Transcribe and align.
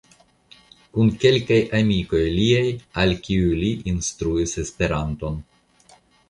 Kun 0.97 1.11
kelkaj 1.23 1.59
amikoj 1.79 2.21
liaj, 2.37 2.63
al 3.03 3.13
kiuj 3.27 3.53
li 3.61 3.71
instruis 3.93 4.57
Esperanton. 4.65 5.39